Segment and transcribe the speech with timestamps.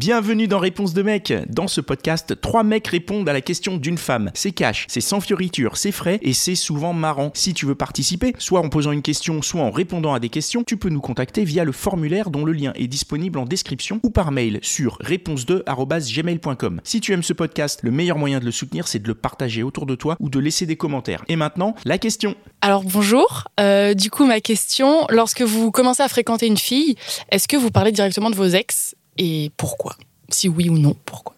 [0.00, 1.30] Bienvenue dans Réponse de mec.
[1.50, 4.30] Dans ce podcast, trois mecs répondent à la question d'une femme.
[4.32, 7.32] C'est cash, c'est sans fioriture, c'est frais et c'est souvent marrant.
[7.34, 10.64] Si tu veux participer, soit en posant une question, soit en répondant à des questions,
[10.64, 14.08] tu peux nous contacter via le formulaire dont le lien est disponible en description ou
[14.08, 16.80] par mail sur réponse2@gmail.com.
[16.82, 19.62] Si tu aimes ce podcast, le meilleur moyen de le soutenir, c'est de le partager
[19.62, 21.26] autour de toi ou de laisser des commentaires.
[21.28, 22.36] Et maintenant, la question.
[22.62, 23.48] Alors bonjour.
[23.60, 26.94] Euh, du coup, ma question, lorsque vous commencez à fréquenter une fille,
[27.30, 28.94] est-ce que vous parlez directement de vos ex?
[29.16, 29.96] Et pourquoi
[30.28, 31.34] Si oui ou non, pourquoi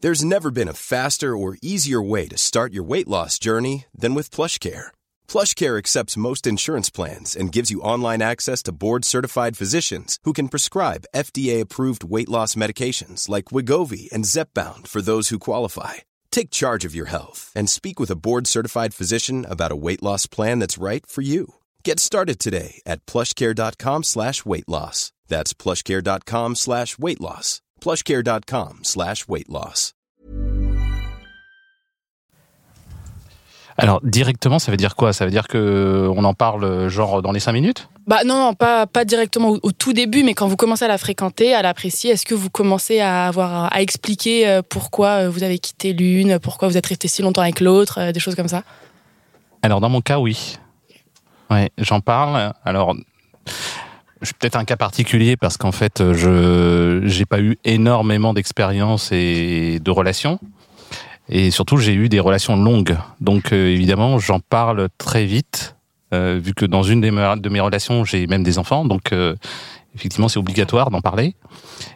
[0.00, 4.14] There's never been a faster or easier way to start your weight loss journey than
[4.14, 4.92] with PlushCare.
[5.26, 10.48] PlushCare accepts most insurance plans and gives you online access to board-certified physicians who can
[10.48, 15.94] prescribe FDA-approved weight loss medications like Wigovi and Zepbound for those who qualify.
[16.30, 20.26] Take charge of your health and speak with a board-certified physician about a weight loss
[20.26, 21.54] plan that's right for you.
[21.84, 25.12] Get started today at plushcare.com slash weight loss.
[25.28, 27.60] That's plushcare.com slash weight loss.
[27.80, 29.94] plushcare.com slash weight loss.
[33.80, 35.12] Alors directement, ça veut dire quoi?
[35.12, 37.88] Ça veut dire que on en parle genre dans les cinq minutes?
[38.08, 40.88] Bah non, non, pas, pas directement au, au tout début, mais quand vous commencez à
[40.88, 45.30] la fréquenter, à l'apprécier, est-ce que vous commencez à avoir à expliquer euh, pourquoi euh,
[45.30, 48.34] vous avez quitté l'une, pourquoi vous êtes resté si longtemps avec l'autre, euh, des choses
[48.34, 48.64] comme ça?
[49.62, 50.58] Alors dans mon cas, oui.
[51.50, 52.52] Ouais, j'en parle.
[52.64, 52.94] Alors
[54.20, 59.10] je suis peut-être un cas particulier parce qu'en fait, je j'ai pas eu énormément d'expérience
[59.12, 60.40] et de relations.
[61.28, 62.96] Et surtout, j'ai eu des relations longues.
[63.20, 65.76] Donc, euh, évidemment, j'en parle très vite,
[66.14, 68.86] euh, vu que dans une de mes relations, j'ai même des enfants.
[68.86, 69.36] Donc, euh,
[69.94, 71.34] effectivement, c'est obligatoire d'en parler.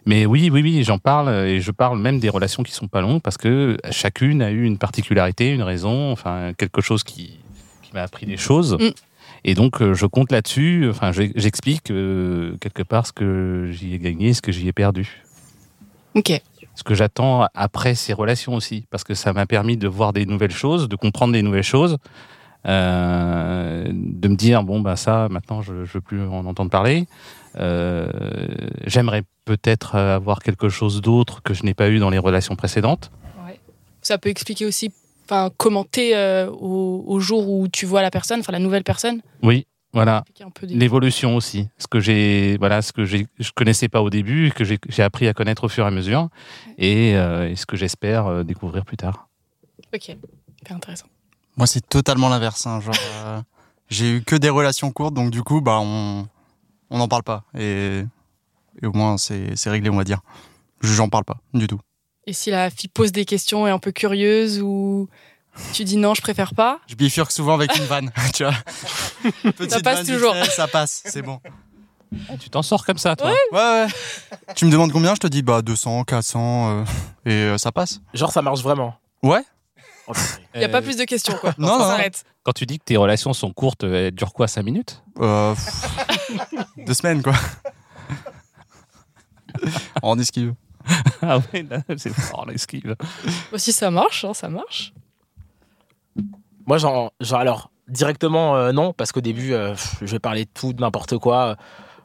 [0.05, 1.31] Mais oui, oui, oui, j'en parle.
[1.47, 4.65] Et je parle même des relations qui sont pas longues parce que chacune a eu
[4.65, 7.39] une particularité, une raison, enfin, quelque chose qui,
[7.83, 8.75] qui m'a appris des choses.
[8.79, 8.91] Mm.
[9.45, 10.87] Et donc, euh, je compte là-dessus.
[10.91, 14.73] Enfin, je- j'explique euh, quelque part ce que j'y ai gagné, ce que j'y ai
[14.73, 15.23] perdu
[16.15, 16.41] Ok.
[16.75, 20.27] ce que j'attends après ces relations aussi, parce que ça m'a permis de voir des
[20.27, 21.97] nouvelles choses, de comprendre des nouvelles choses,
[22.67, 27.07] euh, de me dire bon bah ça maintenant je, je veux plus en entendre parler.
[27.57, 28.09] Euh,
[28.87, 33.11] J'aimerais peut-être avoir quelque chose d'autre que je n'ai pas eu dans les relations précédentes.
[34.05, 34.91] Ça peut expliquer aussi,
[35.33, 39.23] enfin, commenter euh, au, au jour où tu vois la personne, enfin la nouvelle personne.
[39.43, 40.25] Oui, voilà.
[40.61, 44.53] Des- L'évolution aussi, ce que j'ai, voilà, ce que j'ai, je connaissais pas au début,
[44.55, 46.29] que j'ai j'ai appris à connaître au fur et à mesure,
[46.79, 49.29] et, euh, et ce que j'espère euh, découvrir plus tard.
[49.95, 50.17] Ok,
[50.67, 51.07] c'est intéressant.
[51.57, 52.67] Moi, c'est totalement l'inverse.
[52.67, 52.95] hein, Genre,
[53.27, 53.41] euh,
[53.89, 56.27] j'ai eu que des relations courtes, donc du coup, bah, on
[56.91, 57.45] on n'en parle pas.
[57.59, 58.03] Et,
[58.83, 60.21] et au moins, c'est c'est réglé, on va dire.
[60.83, 61.81] J'en parle pas du tout.
[62.27, 65.09] Et si la fille pose des questions et est un peu curieuse ou
[65.73, 68.55] tu dis non, je préfère pas, Je bifurque souvent avec une vanne, tu vois.
[69.53, 70.35] Petite passe vanne toujours.
[70.35, 71.41] fait, ça passe, c'est bon.
[72.29, 73.87] Ah, tu t'en sors comme ça, toi Ouais, ouais.
[74.55, 76.85] tu me demandes combien, je te dis bah 200, 400, euh,
[77.27, 78.01] et euh, ça passe.
[78.15, 78.95] Genre, ça marche vraiment.
[79.23, 79.43] Ouais.
[80.09, 80.13] Oh,
[80.55, 81.55] il n'y a Euh, pas plus de questions quoi.
[81.59, 81.81] Non, Ça non.
[81.81, 82.25] s'arrête.
[82.45, 85.03] Quand tu dis que tes relations sont courtes, elles durent quoi 5 minutes?
[85.21, 87.35] Euh, pff, deux semaines, quoi.
[90.03, 90.55] en esquive.
[91.25, 92.97] Ah oui, là, c'est fort l'esquive.
[93.53, 94.93] Bah, si ça marche, hein, ça marche.
[96.67, 100.51] Moi, genre, genre alors, directement, euh, non, parce qu'au début, euh, je vais parler de
[100.53, 101.57] tout, de n'importe quoi.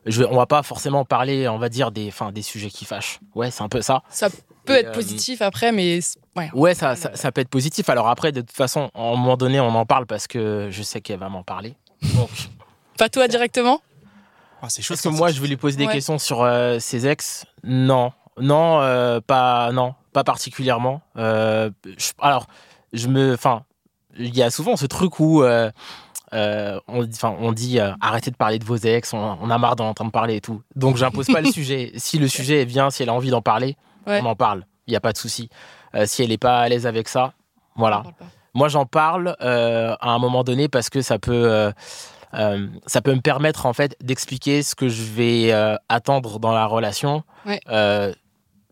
[0.05, 2.85] Je vais, on va pas forcément parler, on va dire, des, enfin, des sujets qui
[2.85, 3.19] fâchent.
[3.35, 4.03] Ouais, c'est un peu ça.
[4.09, 4.29] Ça
[4.65, 5.99] peut Et, être euh, positif après, mais
[6.35, 6.49] ouais.
[6.53, 7.89] Ouais, ça, ça, ça peut être positif.
[7.89, 10.81] Alors après, de toute façon, à un moment donné, on en parle parce que je
[10.83, 11.75] sais qu'elle va m'en parler.
[12.15, 12.29] Donc,
[12.97, 13.81] Pas toi directement?
[14.61, 15.93] Ah, c'est est-ce que moi, je vais lui poser des Ouais.
[15.93, 18.11] questions sur euh, ses ex Non.
[18.39, 21.01] Non, euh, pas, non, pas particulièrement.
[21.17, 22.47] Euh, je- alors,
[22.93, 23.33] je me.
[23.33, 23.63] Enfin,
[24.17, 25.43] il y a souvent ce truc où.
[25.43, 25.71] euh,
[26.33, 29.75] on, dit- enfin, on dit arrêtez de parler de vos ex, on, on a marre
[29.77, 30.61] d'en entendre parler et tout.
[30.75, 31.91] Donc j'impose pas le sujet.
[31.97, 34.19] Si le sujet est bien, si elle a envie d'en parler, Ouais.
[34.21, 34.65] on en parle.
[34.87, 35.49] Il n'y a pas de souci.
[36.05, 37.33] Si elle n'est pas à l'aise avec ça,
[37.75, 38.03] voilà.
[38.53, 41.71] Moi, j'en parle à un moment donné parce que ça peut,
[42.33, 46.51] euh, ça peut me permettre en fait d'expliquer ce que je vais euh, attendre dans
[46.53, 47.23] la relation.
[47.45, 47.59] Ouais.
[47.69, 48.13] Euh,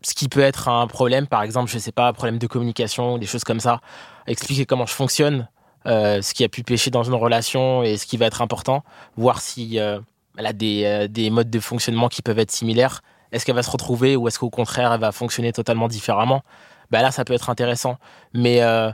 [0.02, 3.26] ce qui peut être un problème, par exemple, je sais pas, problème de communication, des
[3.26, 3.80] choses comme ça.
[4.26, 5.48] Expliquer comment je fonctionne,
[5.86, 8.82] euh, ce qui a pu pêcher dans une relation et ce qui va être important.
[9.16, 10.00] Voir si euh,
[10.36, 13.02] elle a des, euh, des modes de fonctionnement qui peuvent être similaires.
[13.32, 16.42] Est-ce qu'elle va se retrouver ou est-ce qu'au contraire, elle va fonctionner totalement différemment?
[16.90, 17.96] Bah Là, ça peut être intéressant.
[18.32, 18.90] Mais euh,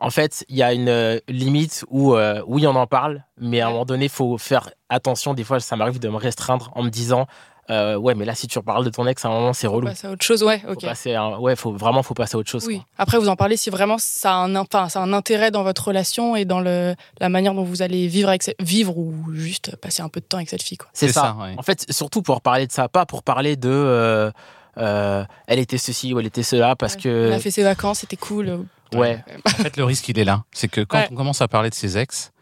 [0.00, 3.70] en fait, il y a une limite où, oui, on en parle, mais à un
[3.70, 5.32] moment donné, il faut faire attention.
[5.32, 7.28] Des fois, ça m'arrive de me restreindre en me disant
[7.70, 9.86] euh, ouais, mais là, si tu reparles de ton ex, à un moment, c'est relou.
[9.86, 10.82] Passer à autre chose, ouais, Faut ok.
[10.82, 12.64] passer à un- ouais, faut vraiment, faut passer à autre chose.
[12.66, 12.76] Oui.
[12.78, 12.84] quoi.
[12.98, 15.62] Après, vous en parlez si vraiment ça a un, enfin, ça a un intérêt dans
[15.62, 19.14] votre relation et dans le, la manière dont vous allez vivre, avec, ce- vivre ou
[19.32, 20.76] juste passer un peu de temps avec cette fille.
[20.78, 20.88] Quoi.
[20.92, 21.20] C'est ça.
[21.20, 21.54] ça, ouais.
[21.56, 23.68] En fait, surtout pour parler de ça, pas pour parler de.
[23.70, 24.30] euh,
[24.78, 27.32] euh, elle était ceci ou elle était cela, parce Elle que.
[27.32, 28.64] a fait ses vacances, c'était cool.
[28.94, 29.22] Ouais.
[29.46, 30.44] En fait, le risque, il est là.
[30.52, 31.08] C'est que quand Ouais.
[31.10, 32.32] on commence à parler de ses ex,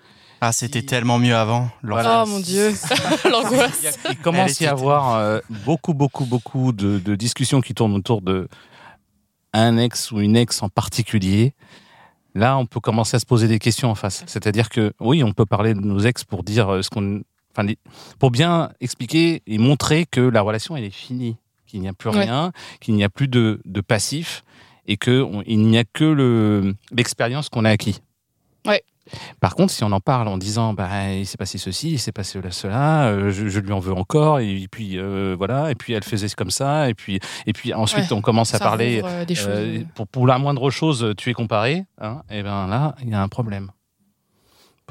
[0.40, 1.68] Ah, c'était tellement mieux avant.
[1.82, 2.24] l'enfer.
[2.24, 2.72] Oh mon dieu,
[3.30, 3.98] l'angoisse.
[4.10, 8.22] il commence à y avoir euh, beaucoup, beaucoup, beaucoup de, de discussions qui tournent autour
[8.22, 8.48] de
[9.52, 11.54] un ex ou une ex en particulier.
[12.34, 14.22] Là, on peut commencer à se poser des questions en face.
[14.26, 17.22] C'est-à-dire que oui, on peut parler de nos ex pour dire euh, ce qu'on,
[17.56, 17.68] enfin,
[18.18, 22.08] pour bien expliquer et montrer que la relation elle est finie, qu'il n'y a plus
[22.10, 22.20] Ouais.
[22.24, 24.42] rien, qu'il n'y a plus de, de passif
[24.86, 28.00] et que on- il n'y a que le l'expérience qu'on a acquis.
[28.66, 28.82] Ouais.
[29.40, 32.12] Par contre, si on en parle en disant bah il s'est passé ceci, il s'est
[32.12, 35.74] passé cela, cela, euh, je, je lui en veux encore et puis euh, voilà et
[35.74, 38.16] puis elle faisait comme ça et puis et puis ensuite Ouais.
[38.16, 39.84] on commence à parler euh, des choses.
[39.94, 43.20] pour, pour la moindre chose, tu es comparé, hein, et ben là, il y a
[43.22, 43.70] un problème.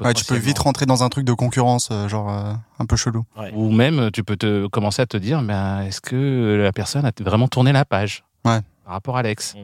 [0.02, 2.96] Ouais, tu peux vite rentrer dans un truc de concurrence, euh, genre euh, un peu
[2.96, 3.24] chelou.
[3.52, 7.12] Ou même, tu peux te commencer à te dire, ben, est-ce que la personne a
[7.20, 8.60] vraiment tourné la page Ouais.
[8.84, 9.58] par rapport à l'ex Mm.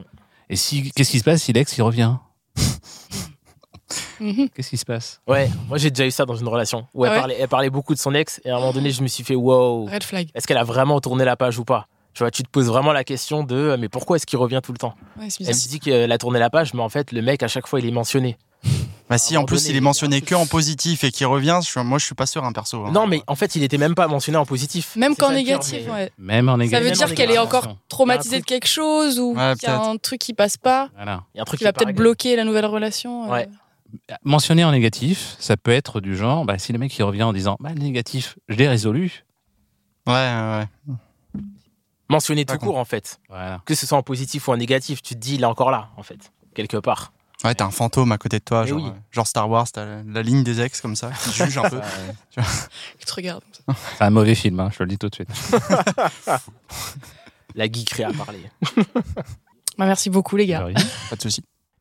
[0.50, 2.17] Et si, qu'est-ce qui se passe si l'ex il revient?
[4.20, 4.48] Mhm.
[4.54, 7.10] Qu'est-ce qui se passe Ouais, moi j'ai déjà eu ça dans une relation où elle,
[7.10, 9.02] Ah ouais parlait, elle parlait beaucoup de son ex et à un moment donné je
[9.02, 10.28] me suis fait wow, Red flag.
[10.34, 11.86] est-ce qu'elle a vraiment tourné la page ou pas?
[12.14, 14.60] Tu vois, tu te poses vraiment la question de euh, mais pourquoi est-ce qu'il revient
[14.62, 14.94] tout le temps?
[15.20, 17.48] Ouais, Elle me dit qu'elle a tourné la page, mais en fait le mec à
[17.48, 18.38] chaque fois il est mentionné.
[19.08, 21.69] Bah si en plus donné, il est mentionné que en positif et qu'il revient, je
[21.70, 22.84] suis- moi je suis pas sûr un perso.
[22.86, 22.90] hein.
[22.90, 24.96] Non, mais en fait il était même pas mentionné en positif.
[24.96, 26.12] Même qu'en ça négatif, mais- ouais.
[26.19, 26.78] Même en Ça négatif.
[26.82, 29.78] veut Même dire qu'elle est encore traumatisée de quelque chose ou Ouais, qu'il y a
[29.80, 31.22] un truc qui passe pas, Voilà.
[31.34, 33.32] Il y a un truc qui va peut-être bloquer la nouvelle relation.
[33.32, 33.44] euh.
[34.25, 37.32] Mentionner en négatif, ça peut être du genre, bah, si le mec il revient en
[37.32, 39.25] disant, bah, le négatif, je l'ai résolu.
[40.06, 40.94] Ouais, ouais, ouais.
[42.08, 43.19] Mentionné Pas tout court en fait.
[43.28, 43.60] Voilà.
[43.64, 45.88] Que ce soit en positif ou en négatif, tu te dis il est encore là
[45.96, 47.12] en fait, quelque part.
[47.44, 48.88] Ouais, t'as un fantôme à côté de toi, Mais genre, oui.
[48.88, 51.69] euh, genre Star Wars, t'as la, la ligne des ex comme ça, qui juge un
[51.69, 51.81] peu.
[52.37, 53.43] Je te regarde.
[53.98, 55.28] C'est un mauvais film, hein, je te le dis tout de suite.
[57.54, 58.40] La geekerie à parler.
[59.78, 60.66] Bah, merci beaucoup, les gars.
[61.10, 61.43] Pas de souci.